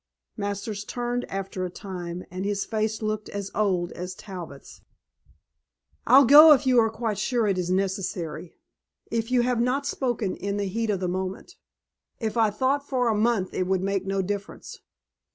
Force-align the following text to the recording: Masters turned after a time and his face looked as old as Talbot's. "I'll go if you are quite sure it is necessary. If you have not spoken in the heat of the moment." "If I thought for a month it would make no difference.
Masters 0.35 0.83
turned 0.83 1.25
after 1.25 1.63
a 1.63 1.69
time 1.69 2.23
and 2.31 2.43
his 2.43 2.65
face 2.65 3.03
looked 3.03 3.29
as 3.29 3.51
old 3.53 3.91
as 3.91 4.15
Talbot's. 4.15 4.81
"I'll 6.07 6.25
go 6.25 6.53
if 6.53 6.65
you 6.65 6.79
are 6.79 6.89
quite 6.89 7.19
sure 7.19 7.45
it 7.45 7.59
is 7.59 7.69
necessary. 7.69 8.55
If 9.11 9.29
you 9.29 9.41
have 9.43 9.61
not 9.61 9.85
spoken 9.85 10.35
in 10.37 10.57
the 10.57 10.65
heat 10.65 10.89
of 10.89 11.01
the 11.01 11.07
moment." 11.07 11.53
"If 12.19 12.35
I 12.35 12.49
thought 12.49 12.89
for 12.89 13.09
a 13.09 13.15
month 13.15 13.53
it 13.53 13.67
would 13.67 13.83
make 13.83 14.03
no 14.07 14.23
difference. 14.23 14.79